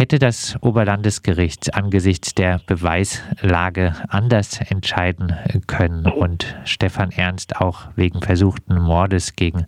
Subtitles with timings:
[0.00, 5.34] hätte das Oberlandesgericht angesichts der Beweislage anders entscheiden
[5.66, 9.66] können und Stefan Ernst auch wegen versuchten Mordes gegen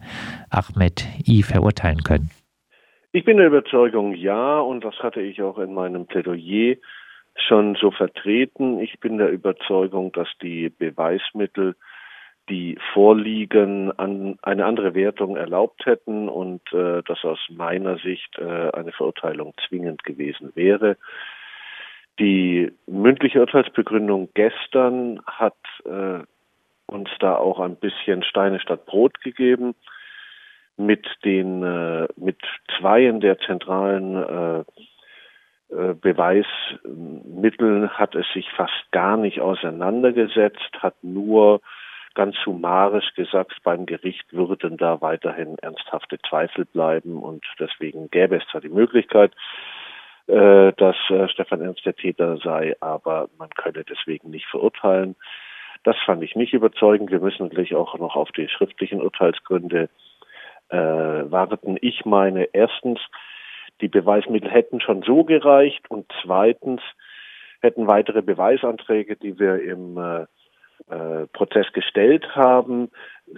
[0.48, 2.30] Ahmed I verurteilen können?
[3.12, 6.76] Ich bin der Überzeugung, ja, und das hatte ich auch in meinem Plädoyer
[7.36, 8.80] schon so vertreten.
[8.80, 11.76] Ich bin der Überzeugung, dass die Beweismittel,
[12.48, 18.70] die vorliegen, an eine andere Wertung erlaubt hätten und äh, dass aus meiner Sicht äh,
[18.70, 20.96] eine Verurteilung zwingend gewesen wäre.
[22.18, 26.20] Die mündliche Urteilsbegründung gestern hat äh,
[26.86, 29.74] uns da auch ein bisschen Steine statt Brot gegeben.
[30.76, 32.38] Mit den äh, mit
[32.78, 34.64] zweien der zentralen äh,
[35.72, 41.60] äh, Beweismitteln hat es sich fast gar nicht auseinandergesetzt, hat nur
[42.14, 48.46] ganz summarisch gesagt, beim Gericht würden da weiterhin ernsthafte Zweifel bleiben und deswegen gäbe es
[48.50, 49.32] zwar die Möglichkeit,
[50.26, 55.16] äh, dass äh, Stefan Ernst der Täter sei, aber man könne deswegen nicht verurteilen.
[55.84, 57.10] Das fand ich nicht überzeugend.
[57.10, 59.88] Wir müssen natürlich auch noch auf die schriftlichen Urteilsgründe
[60.68, 61.76] äh, warten.
[61.80, 63.00] Ich meine erstens,
[63.80, 66.80] die Beweismittel hätten schon so gereicht und zweitens
[67.60, 70.26] hätten weitere Beweisanträge, die wir im äh,
[70.90, 72.90] äh, Prozess gestellt haben,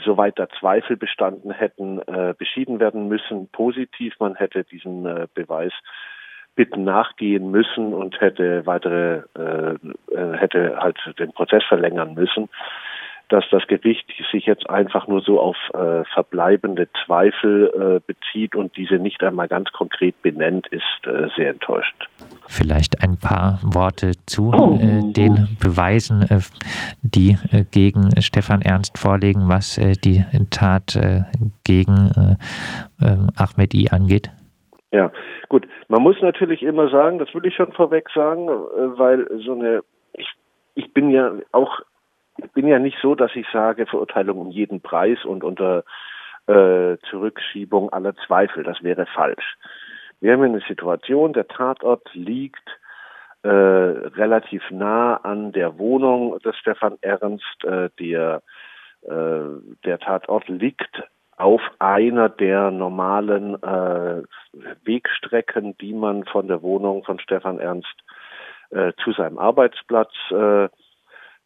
[0.04, 4.14] soweit da Zweifel bestanden hätten, äh, beschieden werden müssen, positiv.
[4.18, 5.72] Man hätte diesen äh, Beweis
[6.56, 9.74] bitten nachgehen müssen und hätte weitere, äh,
[10.14, 12.48] äh hätte halt den Prozess verlängern müssen
[13.28, 18.76] dass das Gericht sich jetzt einfach nur so auf äh, verbleibende Zweifel äh, bezieht und
[18.76, 22.08] diese nicht einmal ganz konkret benennt, ist äh, sehr enttäuschend.
[22.46, 26.40] Vielleicht ein paar Worte zu äh, den Beweisen, äh,
[27.02, 30.98] die äh, gegen Stefan Ernst vorliegen, was die Tat
[31.64, 32.36] gegen
[33.00, 34.30] Ahmed I angeht.
[34.92, 35.10] Ja,
[35.48, 35.66] gut.
[35.88, 39.80] Man muss natürlich immer sagen, das will ich schon vorweg sagen, weil so eine,
[40.12, 40.28] ich,
[40.74, 41.80] ich bin ja auch
[42.36, 45.84] ich bin ja nicht so, dass ich sage, Verurteilung um jeden Preis und unter
[46.46, 48.64] äh, Zurückschiebung aller Zweifel.
[48.64, 49.56] Das wäre falsch.
[50.20, 52.68] Wir haben eine Situation, der Tatort liegt
[53.42, 57.64] äh, relativ nah an der Wohnung des Stefan Ernst.
[57.64, 58.42] Äh, der,
[59.02, 61.02] äh, der Tatort liegt
[61.36, 64.22] auf einer der normalen äh,
[64.84, 67.94] Wegstrecken, die man von der Wohnung von Stefan Ernst
[68.70, 70.68] äh, zu seinem Arbeitsplatz äh,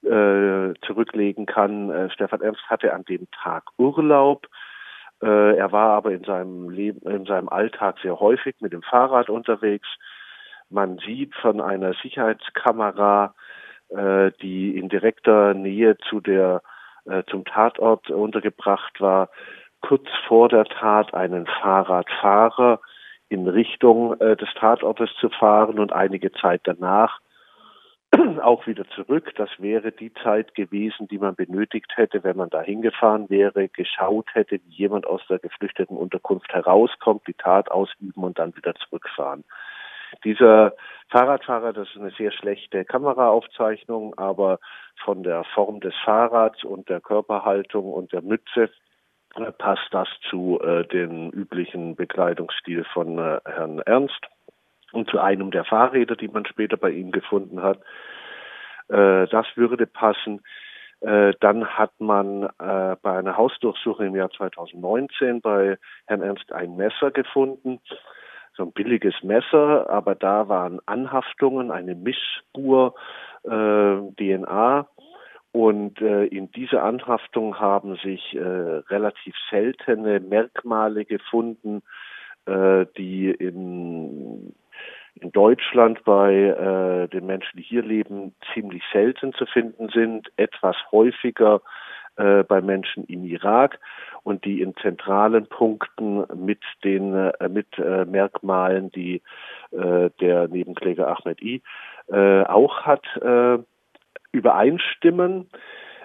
[0.05, 1.91] äh, zurücklegen kann.
[1.91, 4.47] Äh, Stefan Ernst hatte an dem Tag Urlaub.
[5.23, 9.29] Äh, er war aber in seinem Leben, in seinem Alltag sehr häufig mit dem Fahrrad
[9.29, 9.89] unterwegs.
[10.71, 13.35] Man sieht von einer Sicherheitskamera,
[13.89, 16.63] äh, die in direkter Nähe zu der
[17.07, 19.31] äh, zum Tatort untergebracht war,
[19.81, 22.81] kurz vor der Tat einen Fahrradfahrer
[23.29, 27.21] in Richtung äh, des Tatortes zu fahren und einige Zeit danach
[28.43, 29.33] auch wieder zurück.
[29.37, 34.29] Das wäre die Zeit gewesen, die man benötigt hätte, wenn man da hingefahren wäre, geschaut
[34.35, 39.45] hätte, wie jemand aus der geflüchteten Unterkunft herauskommt, die Tat ausüben und dann wieder zurückfahren.
[40.25, 40.73] Dieser
[41.11, 44.59] Fahrradfahrer, das ist eine sehr schlechte Kameraaufzeichnung, aber
[45.05, 48.71] von der Form des Fahrrads und der Körperhaltung und der Mütze
[49.37, 54.27] äh, passt das zu äh, dem üblichen Bekleidungsstil von äh, Herrn Ernst
[54.93, 57.79] und zu einem der Fahrräder, die man später bei ihm gefunden hat.
[58.89, 60.41] Äh, das würde passen.
[61.01, 66.77] Äh, dann hat man äh, bei einer Hausdurchsuchung im Jahr 2019 bei Herrn Ernst ein
[66.77, 67.81] Messer gefunden,
[68.57, 72.95] so ein billiges Messer, aber da waren Anhaftungen, eine Mischspur,
[73.45, 74.89] äh, DNA.
[75.53, 81.83] Und äh, in dieser Anhaftung haben sich äh, relativ seltene Merkmale gefunden,
[82.47, 84.55] äh, die in
[85.19, 90.77] in Deutschland bei äh, den Menschen, die hier leben, ziemlich selten zu finden sind, etwas
[90.91, 91.61] häufiger
[92.17, 93.79] äh, bei Menschen im Irak
[94.23, 99.23] und die in zentralen Punkten mit den äh, mit äh, Merkmalen, die
[99.71, 101.63] äh, der Nebenkläger Ahmed I
[102.09, 103.59] äh, auch hat, äh,
[104.33, 105.49] übereinstimmen,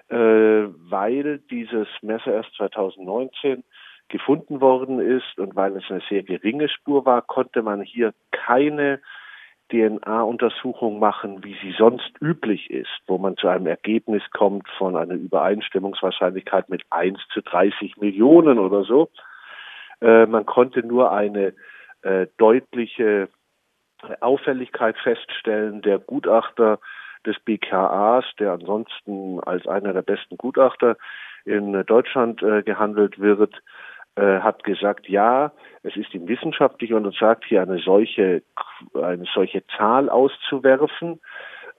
[0.10, 3.64] äh, weil dieses Messer erst 2019
[4.14, 9.02] gefunden worden ist und weil es eine sehr geringe Spur war, konnte man hier keine
[9.72, 15.16] DNA-Untersuchung machen, wie sie sonst üblich ist, wo man zu einem Ergebnis kommt von einer
[15.16, 19.10] Übereinstimmungswahrscheinlichkeit mit 1 zu 30 Millionen oder so.
[20.00, 21.56] Äh, man konnte nur eine
[22.04, 23.30] äh, deutliche
[24.20, 25.82] Auffälligkeit feststellen.
[25.82, 26.78] Der Gutachter
[27.26, 30.98] des BKAs, der ansonsten als einer der besten Gutachter
[31.46, 33.56] in Deutschland äh, gehandelt wird,
[34.16, 35.52] äh, hat gesagt, ja,
[35.84, 38.44] es ist ihm wissenschaftlich untersagt, hier eine solche,
[38.94, 41.20] eine solche Zahl auszuwerfen,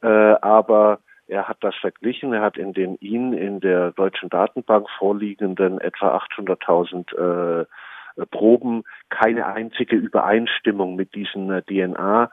[0.03, 4.89] äh, aber er hat das verglichen, er hat in den ihn in der deutschen Datenbank
[4.99, 12.31] vorliegenden etwa 800.000 äh, Proben keine einzige Übereinstimmung mit diesen äh, DNA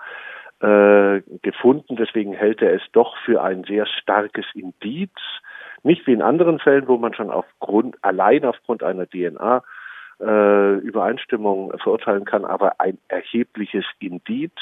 [0.61, 1.95] äh, gefunden.
[1.95, 5.11] Deswegen hält er es doch für ein sehr starkes Indiz.
[5.83, 9.63] Nicht wie in anderen Fällen, wo man schon aufgrund, allein aufgrund einer DNA
[10.21, 14.53] äh, Übereinstimmung verurteilen kann, aber ein erhebliches Indiz.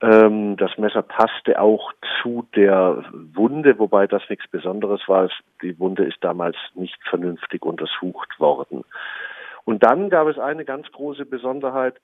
[0.00, 1.92] Ähm, das Messer passte auch
[2.22, 3.04] zu der
[3.34, 5.28] Wunde, wobei das nichts Besonderes war.
[5.62, 8.84] Die Wunde ist damals nicht vernünftig untersucht worden.
[9.64, 11.96] Und dann gab es eine ganz große Besonderheit,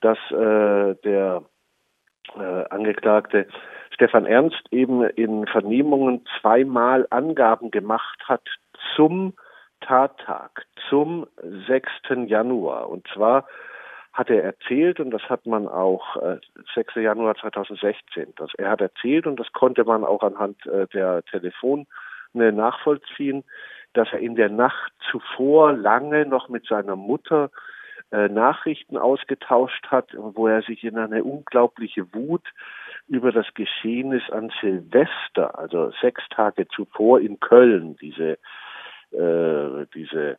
[0.00, 1.42] dass äh, der
[2.36, 3.46] äh, Angeklagte
[3.94, 8.42] Stefan Ernst eben in Vernehmungen zweimal Angaben gemacht hat
[8.94, 9.34] zum
[9.80, 11.26] Tattag, zum
[11.66, 11.90] 6.
[12.26, 12.88] Januar.
[12.88, 13.46] Und zwar
[14.12, 16.38] hat er erzählt, und das hat man auch, äh,
[16.74, 16.96] 6.
[16.96, 21.86] Januar 2016, das, er hat erzählt, und das konnte man auch anhand äh, der Telefone
[22.32, 23.44] nachvollziehen,
[23.94, 27.50] dass er in der Nacht zuvor lange noch mit seiner Mutter
[28.10, 32.46] äh, Nachrichten ausgetauscht hat, wo er sich in eine unglaubliche Wut
[33.06, 38.38] über das Geschehnis an Silvester, also sechs Tage zuvor in Köln, diese,
[39.12, 40.38] äh, diese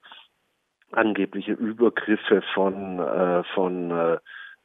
[0.91, 4.17] angebliche Übergriffe von, äh, von äh,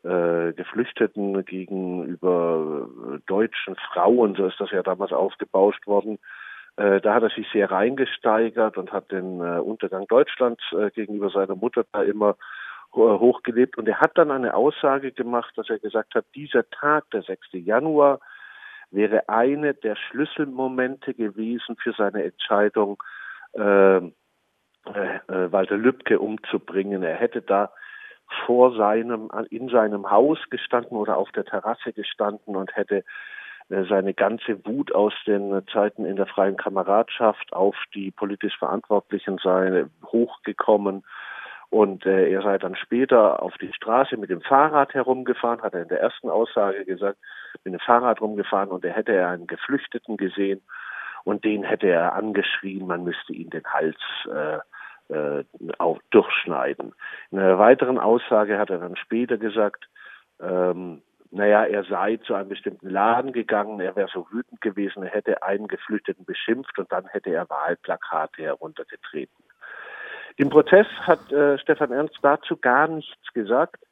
[0.09, 6.19] äh Geflüchteten gegenüber äh, deutschen Frauen, so ist das ja damals aufgebauscht worden.
[6.77, 11.31] Äh, da hat er sich sehr reingesteigert und hat den äh, Untergang Deutschlands äh, gegenüber
[11.31, 12.37] seiner Mutter da immer
[12.93, 13.77] hochgelebt.
[13.77, 17.49] Und er hat dann eine Aussage gemacht, dass er gesagt hat, dieser Tag, der 6.
[17.53, 18.21] Januar,
[18.93, 23.03] wäre eine der Schlüsselmomente gewesen für seine Entscheidung,
[23.55, 27.03] äh, äh, Walter Lübcke umzubringen.
[27.03, 27.71] Er hätte da
[28.47, 33.05] vor seinem, in seinem Haus gestanden oder auf der Terrasse gestanden und hätte
[33.69, 39.39] äh, seine ganze Wut aus den Zeiten in der freien Kameradschaft auf die politisch Verantwortlichen
[39.43, 41.05] sei hochgekommen
[41.71, 45.83] und äh, er sei dann später auf die Straße mit dem Fahrrad herumgefahren, hat er
[45.83, 47.19] in der ersten Aussage gesagt,
[47.65, 50.61] mit dem Fahrrad rumgefahren und er hätte einen Geflüchteten gesehen
[51.25, 53.97] und den hätte er angeschrien, man müsste ihn den Hals
[54.31, 54.59] äh,
[55.15, 55.45] äh,
[55.79, 56.95] auch durchschneiden.
[57.31, 59.89] In einer weiteren Aussage hat er dann später gesagt,
[60.41, 65.11] ähm, naja, er sei zu einem bestimmten Laden gegangen, er wäre so wütend gewesen, er
[65.11, 69.45] hätte einen Geflüchteten beschimpft und dann hätte er Wahlplakate heruntergetreten.
[70.37, 73.84] Im Prozess hat äh, Stefan Ernst dazu gar nichts gesagt.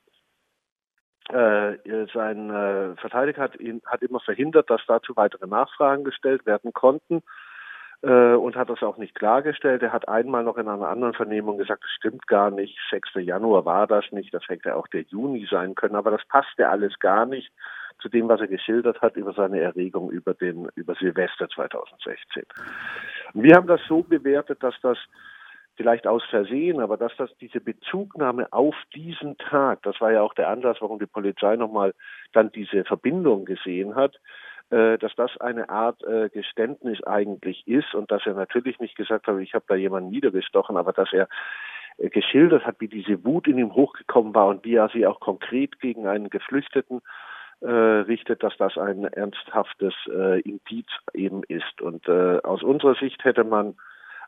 [1.28, 1.78] Äh,
[2.12, 7.22] sein äh, Verteidiger hat, ihn, hat immer verhindert, dass dazu weitere Nachfragen gestellt werden konnten
[8.02, 9.82] äh, und hat das auch nicht klargestellt.
[9.82, 13.10] Er hat einmal noch in einer anderen Vernehmung gesagt, das stimmt gar nicht, 6.
[13.14, 16.98] Januar war das nicht, das hätte auch der Juni sein können, aber das passte alles
[16.98, 17.52] gar nicht
[18.00, 22.42] zu dem, was er geschildert hat über seine Erregung über den über Silvester 2016.
[23.32, 24.98] Und wir haben das so bewertet, dass das
[25.76, 30.34] vielleicht aus Versehen, aber dass das diese Bezugnahme auf diesen Tag, das war ja auch
[30.34, 31.94] der Anlass, warum die Polizei nochmal
[32.32, 34.18] dann diese Verbindung gesehen hat,
[34.70, 39.26] äh, dass das eine Art äh, Geständnis eigentlich ist und dass er natürlich nicht gesagt
[39.26, 41.28] hat, ich habe da jemanden niedergestochen, aber dass er
[41.98, 45.20] äh, geschildert hat, wie diese Wut in ihm hochgekommen war und wie er sie auch
[45.20, 47.00] konkret gegen einen Geflüchteten
[47.60, 51.80] äh, richtet, dass das ein ernsthaftes äh, Indiz eben ist.
[51.80, 53.76] Und aus unserer Sicht hätte man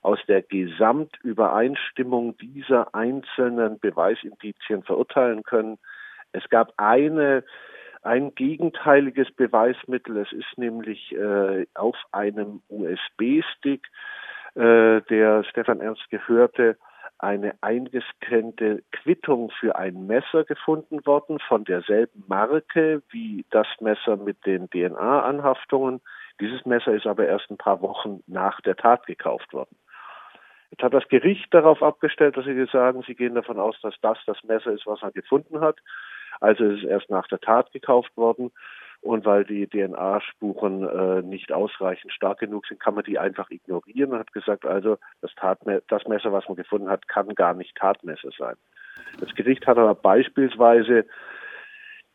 [0.05, 5.79] aus der Gesamtübereinstimmung dieser einzelnen Beweisindizien verurteilen können.
[6.33, 7.43] Es gab eine
[8.03, 10.19] ein gegenteiliges Beweismittel.
[10.19, 13.87] Es ist nämlich äh, auf einem USB-Stick,
[14.55, 16.77] äh, der Stefan Ernst gehörte,
[17.19, 24.45] eine eingescannte Quittung für ein Messer gefunden worden von derselben Marke wie das Messer mit
[24.45, 26.03] den DNA-Anhaftungen.
[26.41, 29.75] Dieses Messer ist aber erst ein paar Wochen nach der Tat gekauft worden.
[30.75, 34.19] Jetzt hat das Gericht darauf abgestellt, dass sie sagen, sie gehen davon aus, dass das
[34.27, 35.79] das Messer ist, was er gefunden hat.
[36.41, 38.51] Also ist es erst nach der Tat gekauft worden.
[39.01, 44.15] Und weil die DNA-Spuren äh, nicht ausreichend stark genug sind, kann man die einfach ignorieren
[44.15, 47.77] und hat gesagt, also das, Tatme das Messer, was man gefunden hat, kann gar nicht
[47.77, 48.57] Tatmesser sein.
[49.21, 51.07] Das Gericht hat aber beispielsweise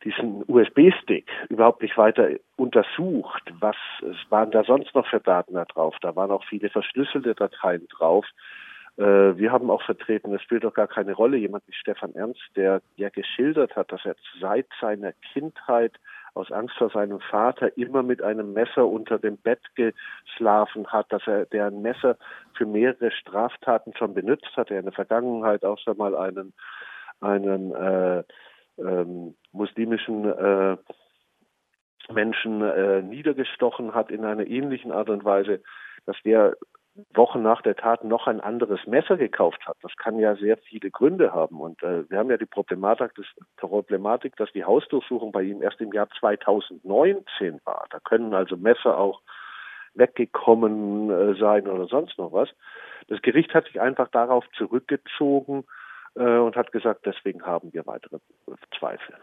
[0.03, 3.44] diesen USB-Stick überhaupt nicht weiter untersucht.
[3.60, 3.75] Was
[4.29, 5.96] waren da sonst noch für Daten da drauf?
[6.01, 8.25] Da waren auch viele verschlüsselte Dateien drauf.
[8.98, 12.41] Äh, wir haben auch vertreten, es spielt doch gar keine Rolle, jemand wie Stefan Ernst,
[12.56, 15.94] der ja geschildert hat, dass er seit seiner Kindheit
[16.34, 21.25] aus Angst vor seinem Vater immer mit einem Messer unter dem Bett geschlafen hat, dass
[21.27, 22.18] er der ein Messer
[22.53, 26.53] für mehrere Straftaten schon benutzt hat, er in der Vergangenheit auch schon mal einen
[27.22, 28.24] einen äh,
[28.80, 30.78] ähm, muslimischen äh,
[32.12, 35.62] Menschen äh, niedergestochen hat in einer ähnlichen Art und Weise,
[36.06, 36.56] dass der
[37.14, 39.78] Wochen nach der Tat noch ein anderes Messer gekauft hat.
[39.82, 41.62] Das kann ja sehr viele Gründe haben.
[41.62, 43.26] Und äh, wir haben ja die Problematik, das,
[43.58, 47.86] Problematik, dass die Hausdurchsuchung bei ihm erst im Jahr 2019 war.
[47.90, 49.22] Da können also Messer auch
[49.94, 52.50] weggekommen äh, sein oder sonst noch was.
[53.08, 55.66] Das Gericht hat sich einfach darauf zurückgezogen
[56.16, 58.18] und hat gesagt, deswegen haben wir weitere
[58.78, 59.16] Zweifel.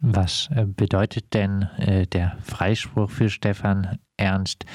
[0.00, 4.66] Was äh, bedeutet denn äh, der Freispruch für Stefan Ernst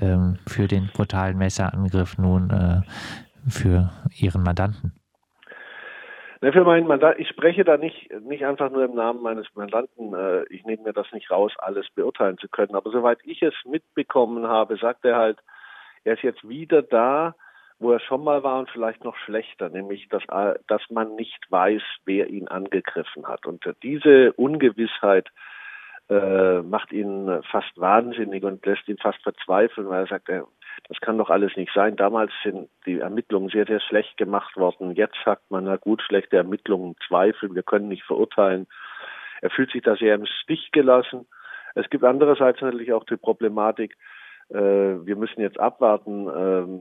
[0.00, 4.92] ähm, für den brutalen Messerangriff nun äh, für Ihren Mandanten?
[6.42, 10.12] Für meinen Mandanten, ich spreche da nicht, nicht einfach nur im Namen meines Mandanten.
[10.12, 12.74] Äh, ich nehme mir das nicht raus, alles beurteilen zu können.
[12.74, 15.38] Aber soweit ich es mitbekommen habe, sagt er halt,
[16.04, 17.34] er ist jetzt wieder da,
[17.78, 20.22] wo er schon mal war und vielleicht noch schlechter, nämlich dass,
[20.66, 23.46] dass man nicht weiß, wer ihn angegriffen hat.
[23.46, 25.28] Und diese Ungewissheit
[26.08, 31.18] äh, macht ihn fast wahnsinnig und lässt ihn fast verzweifeln, weil er sagt, das kann
[31.18, 31.96] doch alles nicht sein.
[31.96, 34.92] Damals sind die Ermittlungen sehr, sehr schlecht gemacht worden.
[34.92, 38.66] Jetzt sagt man, na gut, schlechte Ermittlungen, Zweifel, wir können nicht verurteilen.
[39.42, 41.26] Er fühlt sich da sehr im Stich gelassen.
[41.74, 43.96] Es gibt andererseits natürlich auch die Problematik,
[44.48, 46.80] äh, wir müssen jetzt abwarten, ähm,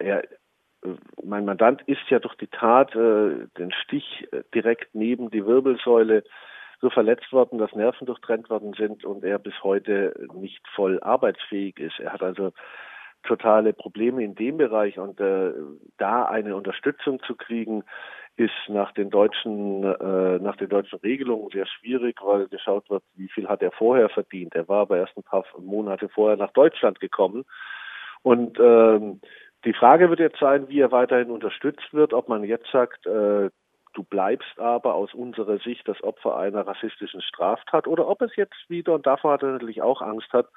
[0.00, 0.24] er,
[1.22, 6.24] mein Mandant ist ja durch die Tat, äh, den Stich äh, direkt neben die Wirbelsäule
[6.80, 11.78] so verletzt worden, dass Nerven durchtrennt worden sind und er bis heute nicht voll arbeitsfähig
[11.78, 12.00] ist.
[12.00, 12.52] Er hat also
[13.22, 15.52] totale Probleme in dem Bereich und äh,
[15.98, 17.84] da eine Unterstützung zu kriegen,
[18.36, 23.28] ist nach den deutschen äh, nach den deutschen Regelungen sehr schwierig, weil geschaut wird, wie
[23.28, 24.54] viel hat er vorher verdient.
[24.54, 27.44] Er war aber erst ein paar Monate vorher nach Deutschland gekommen
[28.22, 29.20] und ähm,
[29.64, 33.50] die Frage wird jetzt sein, wie er weiterhin unterstützt wird, ob man jetzt sagt, äh,
[33.92, 38.68] du bleibst aber aus unserer Sicht das Opfer einer rassistischen Straftat oder ob es jetzt
[38.68, 40.48] wieder, und davor hat er natürlich auch Angst hat,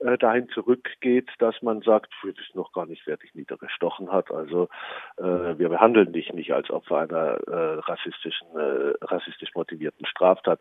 [0.00, 4.30] äh, dahin zurückgeht, dass man sagt, du bist noch gar nicht fertig niedergestochen hat.
[4.30, 4.68] Also
[5.16, 10.60] äh, wir behandeln dich nicht als Opfer einer äh, rassistischen, äh, rassistisch motivierten Straftat.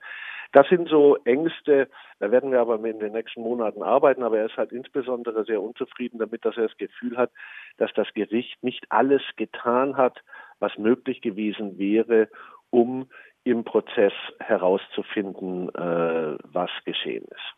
[0.53, 1.89] Das sind so Ängste,
[2.19, 5.61] da werden wir aber in den nächsten Monaten arbeiten, aber er ist halt insbesondere sehr
[5.61, 7.31] unzufrieden damit, dass er das Gefühl hat,
[7.77, 10.23] dass das Gericht nicht alles getan hat,
[10.59, 12.29] was möglich gewesen wäre,
[12.69, 13.09] um
[13.43, 17.57] im Prozess herauszufinden, äh, was geschehen ist.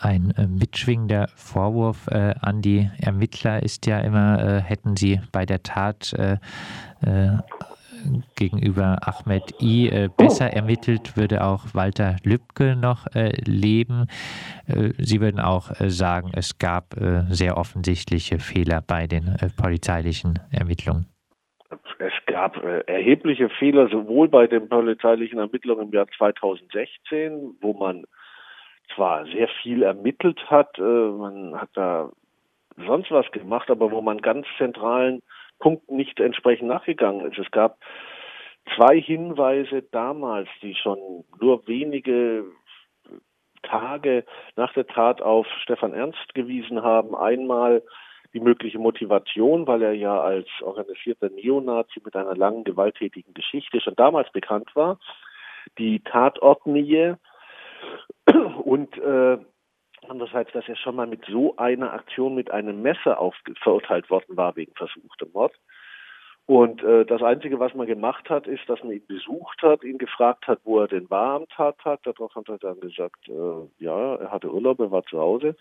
[0.00, 5.44] Ein äh, mitschwingender Vorwurf äh, an die Ermittler ist ja immer, äh, hätten sie bei
[5.44, 6.36] der Tat äh,
[7.04, 7.38] äh,
[8.36, 13.06] gegenüber Ahmed I äh, besser ermittelt, würde auch Walter Lübcke noch
[13.44, 14.06] leben.
[14.98, 16.94] Sie würden auch sagen, es gab
[17.28, 21.06] sehr offensichtliche Fehler bei den polizeilichen Ermittlungen.
[21.98, 28.04] Es gab erhebliche Fehler sowohl bei den polizeilichen Ermittlungen im Jahr 2016, wo man
[28.94, 32.10] zwar sehr viel ermittelt hat, man hat da
[32.86, 35.22] sonst was gemacht, aber wo man ganz zentralen
[35.58, 37.38] Punkten nicht entsprechend nachgegangen ist.
[37.38, 37.78] Es gab
[38.76, 42.44] zwei Hinweise damals, die schon nur wenige
[43.62, 44.24] Tage
[44.56, 47.14] nach der Tat auf Stefan Ernst gewiesen haben.
[47.14, 47.82] Einmal
[48.34, 53.96] die mögliche Motivation, weil er ja als organisierter Neonazi mit einer langen gewalttätigen Geschichte schon
[53.96, 54.98] damals bekannt war.
[55.78, 57.18] Die Tatortnähe
[58.64, 59.38] und äh,
[60.06, 64.36] Andererseits, dass er schon mal mit so einer Aktion mit einem Messer auf, verurteilt worden
[64.36, 65.54] war wegen versuchtem Mord.
[66.46, 69.98] Und äh, das Einzige, was man gemacht hat, ist, dass man ihn besucht hat, ihn
[69.98, 72.02] gefragt hat, wo er denn war am Tattag.
[72.04, 75.56] Darauf hat er dann gesagt, äh, ja, er hatte Urlaub, er war zu Hause.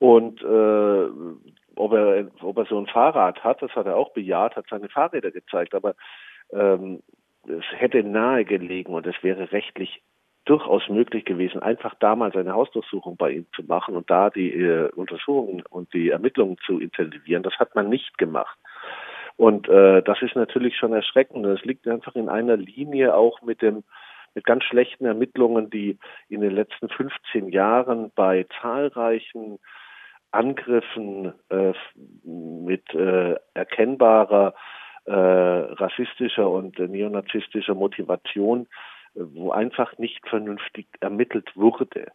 [0.00, 1.08] Und äh,
[1.76, 4.88] ob, er, ob er so ein Fahrrad hat, das hat er auch bejaht, hat seine
[4.88, 5.74] Fahrräder gezeigt.
[5.76, 5.94] Aber
[6.52, 7.02] ähm,
[7.46, 10.02] es hätte nahe gelegen und es wäre rechtlich
[10.50, 14.90] durchaus möglich gewesen, einfach damals eine Hausdurchsuchung bei ihm zu machen und da die äh,
[14.90, 17.44] Untersuchungen und die Ermittlungen zu intensivieren.
[17.44, 18.58] Das hat man nicht gemacht.
[19.36, 21.46] Und äh, das ist natürlich schon erschreckend.
[21.46, 23.84] Das liegt einfach in einer Linie auch mit dem
[24.34, 29.58] mit ganz schlechten Ermittlungen, die in den letzten 15 Jahren bei zahlreichen
[30.30, 31.72] Angriffen äh,
[32.24, 34.54] mit äh, erkennbarer
[35.04, 38.68] äh, rassistischer und neonazistischer Motivation
[39.14, 42.12] wo einfach nicht vernünftig ermittelt wurde.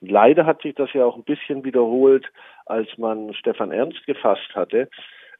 [0.00, 2.30] Und leider hat sich das ja auch ein bisschen wiederholt,
[2.66, 4.88] als man Stefan Ernst gefasst hatte.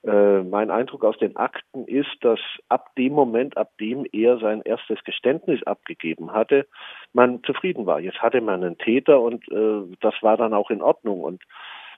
[0.04, 4.62] Äh, mein Eindruck aus den Akten ist, dass ab dem Moment, ab dem er sein
[4.62, 6.66] erstes Geständnis abgegeben hatte,
[7.12, 7.98] man zufrieden war.
[8.00, 11.22] Jetzt hatte man einen Täter und äh, das war dann auch in Ordnung.
[11.22, 11.42] Und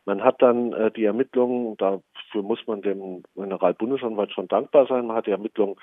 [0.09, 5.17] Man hat dann äh, die Ermittlungen, dafür muss man dem Generalbundesanwalt schon dankbar sein, man
[5.17, 5.77] hat die Ermittlungen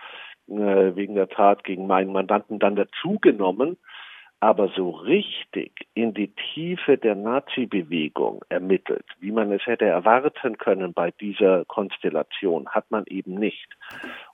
[0.47, 3.77] äh, wegen der Tat gegen meinen Mandanten dann dazugenommen.
[4.39, 10.93] Aber so richtig in die Tiefe der Nazi-Bewegung ermittelt, wie man es hätte erwarten können
[10.93, 13.77] bei dieser Konstellation, hat man eben nicht.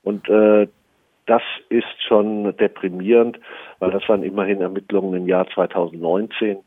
[0.03, 0.69] Und äh,
[1.25, 3.41] das ist schon deprimierend,
[3.79, 6.59] weil das waren immerhin Ermittlungen im Jahr 2019,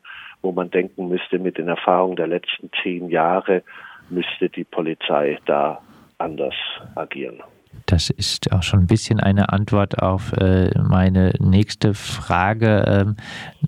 [0.45, 3.63] wo man denken müsste, mit den Erfahrungen der letzten zehn Jahre
[4.09, 5.81] müsste die Polizei da
[6.19, 6.53] anders
[6.93, 7.41] agieren.
[7.87, 12.85] Das ist auch schon ein bisschen eine Antwort auf äh, meine nächste Frage.
[12.87, 13.15] Ähm,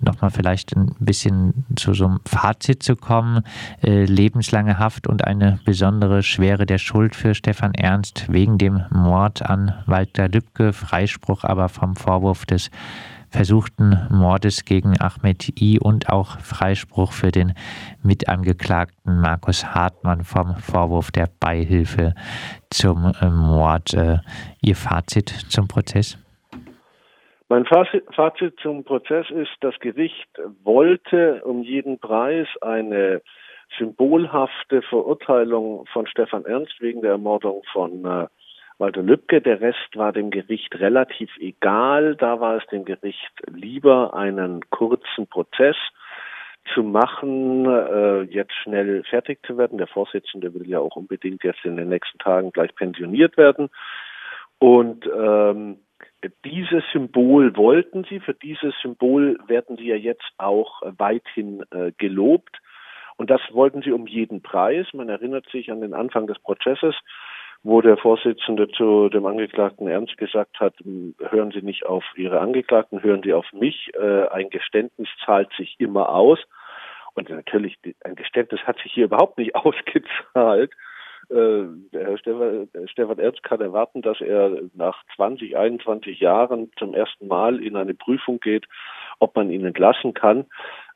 [0.00, 3.42] Nochmal vielleicht ein bisschen zu so einem Fazit zu kommen.
[3.82, 9.42] Äh, lebenslange Haft und eine besondere Schwere der Schuld für Stefan Ernst wegen dem Mord
[9.42, 12.70] an Walter Lübcke, Freispruch aber vom Vorwurf des
[13.30, 17.54] versuchten Mordes gegen Ahmed I und auch Freispruch für den
[18.02, 22.14] Mitangeklagten Markus Hartmann vom Vorwurf der Beihilfe
[22.70, 23.94] zum äh, Mord.
[23.94, 24.18] Äh,
[24.62, 26.18] Ihr Fazit zum Prozess?
[27.48, 30.28] Mein Fazit zum Prozess ist, das Gericht
[30.64, 33.22] wollte um jeden Preis eine
[33.78, 38.26] symbolhafte Verurteilung von Stefan Ernst wegen der Ermordung von äh,
[38.78, 39.40] Walter Lübcke.
[39.40, 42.16] Der Rest war dem Gericht relativ egal.
[42.16, 45.76] Da war es dem Gericht lieber, einen kurzen Prozess
[46.74, 49.78] zu machen, äh, jetzt schnell fertig zu werden.
[49.78, 53.68] Der Vorsitzende will ja auch unbedingt jetzt in den nächsten Tagen gleich pensioniert werden.
[54.58, 55.78] Und ähm,
[56.44, 58.20] dieses Symbol wollten sie.
[58.20, 62.58] Für dieses Symbol werden sie ja jetzt auch weithin äh, gelobt.
[63.16, 64.86] Und das wollten sie um jeden Preis.
[64.92, 66.94] Man erinnert sich an den Anfang des Prozesses
[67.62, 70.74] wo der Vorsitzende zu dem Angeklagten Ernst gesagt hat,
[71.18, 73.90] hören Sie nicht auf Ihre Angeklagten, hören Sie auf mich.
[73.94, 76.38] Äh, ein Geständnis zahlt sich immer aus.
[77.14, 80.72] Und natürlich, ein Geständnis hat sich hier überhaupt nicht ausgezahlt.
[81.30, 87.26] Äh, der Herr Stefan, Ernst kann erwarten, dass er nach 20, 21 Jahren zum ersten
[87.26, 88.66] Mal in eine Prüfung geht,
[89.18, 90.46] ob man ihn entlassen kann.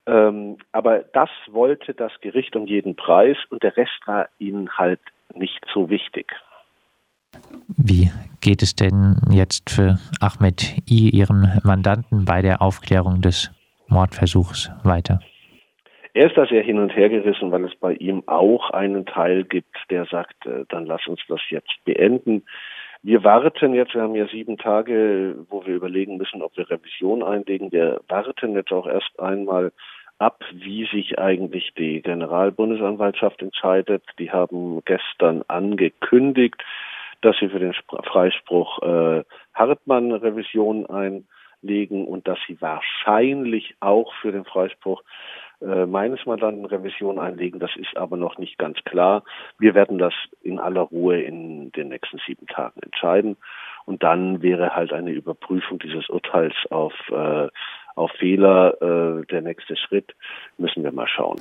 [0.06, 5.00] Ähm, aber das wollte das Gericht um jeden Preis und der Rest war ihnen halt
[5.34, 6.32] nicht so wichtig.
[7.76, 13.50] Wie geht es denn jetzt für Ahmed I, Ihren Mandanten, bei der Aufklärung des
[13.88, 15.20] Mordversuchs weiter?
[16.14, 19.44] Er ist da sehr hin und her gerissen, weil es bei ihm auch einen Teil
[19.44, 22.42] gibt, der sagt, äh, dann lass uns das jetzt beenden.
[23.02, 27.22] Wir warten jetzt, wir haben ja sieben Tage, wo wir überlegen müssen, ob wir Revision
[27.22, 27.72] einlegen.
[27.72, 29.72] Wir warten jetzt auch erst einmal
[30.18, 34.04] ab, wie sich eigentlich die Generalbundesanwaltschaft entscheidet.
[34.18, 36.62] Die haben gestern angekündigt,
[37.22, 44.32] dass sie für den Freispruch äh, Hartmann Revision einlegen und dass sie wahrscheinlich auch für
[44.32, 45.02] den Freispruch
[45.62, 47.60] äh, meines Mandanten Revision einlegen.
[47.60, 49.22] Das ist aber noch nicht ganz klar.
[49.58, 53.36] Wir werden das in aller Ruhe in den nächsten sieben Tagen entscheiden.
[53.84, 57.48] Und dann wäre halt eine Überprüfung dieses Urteils auf, äh,
[57.94, 60.14] auf Fehler äh, der nächste Schritt.
[60.58, 61.40] Müssen wir mal schauen.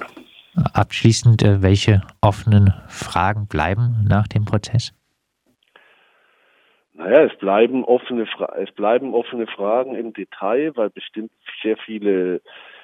[0.73, 4.93] Abschließend, äh, welche offenen Fragen bleiben nach dem Prozess?
[7.03, 11.31] Naja, es bleiben offene, es bleiben offene Fragen im Detail, weil bestimmt
[11.63, 12.41] sehr viele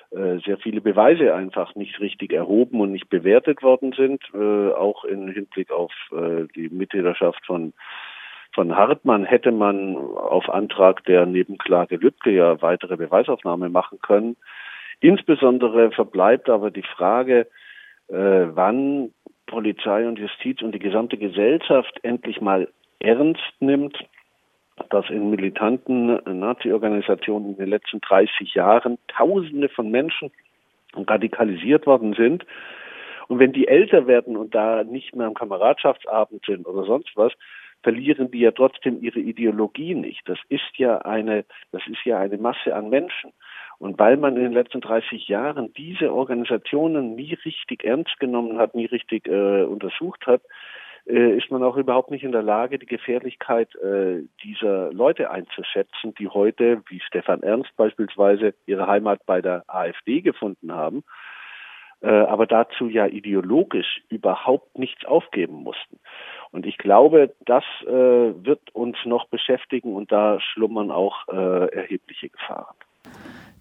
[0.09, 5.03] äh, sehr viele Beweise einfach nicht richtig erhoben und nicht bewertet worden sind, äh, auch
[5.03, 7.73] im Hinblick auf äh, die Mitgliedschaft von
[8.53, 14.35] von Hartmann hätte man auf Antrag der Nebenklage Lübcke ja weitere Beweisaufnahme machen können.
[14.99, 17.41] Insbesondere verbleibt aber die Frage,
[18.07, 19.11] äh, wann
[19.45, 22.67] Polizei und Justiz und die gesamte Gesellschaft endlich mal
[22.99, 23.97] ernst nimmt,
[24.89, 30.31] dass in militanten Nazi-Organisationen in den letzten 30 Jahren Tausende von Menschen
[30.95, 32.45] radikalisiert worden sind.
[33.27, 37.33] Und wenn die älter werden und da nicht mehr am Kameradschaftsabend sind oder sonst was,
[37.83, 40.21] verlieren die ja trotzdem ihre Ideologie nicht.
[40.25, 43.33] Das ist ja eine, das ist ja eine Masse an Menschen.
[43.79, 48.73] Und weil man in den letzten 30 Jahren diese Organisationen nie richtig ernst genommen hat,
[48.73, 52.85] nie richtig äh, untersucht hat, äh, ist man auch überhaupt nicht in der Lage, die
[52.85, 59.63] Gefährlichkeit äh, dieser Leute einzuschätzen, die heute, wie Stefan Ernst beispielsweise, ihre Heimat bei der
[59.67, 61.03] AfD gefunden haben,
[62.01, 65.99] äh, aber dazu ja ideologisch überhaupt nichts aufgeben mussten.
[66.51, 72.29] Und ich glaube, das äh, wird uns noch beschäftigen und da schlummern auch äh, erhebliche
[72.29, 72.75] Gefahren.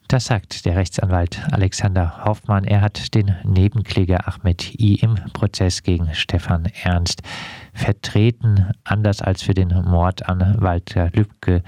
[0.09, 2.62] Das sagt der Rechtsanwalt Alexander Hoffmann.
[2.62, 7.23] Er hat den Nebenkläger Ahmed I im Prozess gegen Stefan Ernst
[7.75, 8.71] vertreten.
[8.85, 11.64] Anders als für den Mord an Walter Lübcke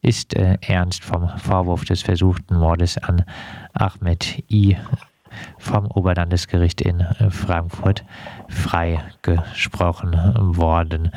[0.00, 3.24] ist äh, Ernst vom Vorwurf des versuchten Mordes an
[3.74, 4.78] Ahmed I
[5.58, 8.04] vom Oberlandesgericht in Frankfurt
[8.48, 10.12] freigesprochen
[10.56, 11.10] worden.